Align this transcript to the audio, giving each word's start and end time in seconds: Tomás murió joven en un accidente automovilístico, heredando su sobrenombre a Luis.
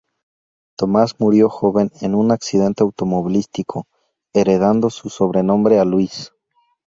Tomás 0.77 1.19
murió 1.19 1.47
joven 1.49 1.91
en 2.01 2.15
un 2.15 2.31
accidente 2.31 2.81
automovilístico, 2.81 3.85
heredando 4.33 4.89
su 4.89 5.09
sobrenombre 5.11 5.77
a 5.77 5.85
Luis. 5.85 6.31